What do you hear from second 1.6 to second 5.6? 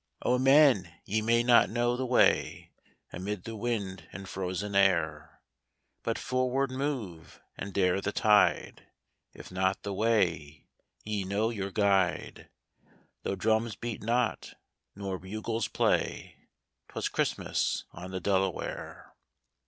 know the way Amid the wind and frozen air;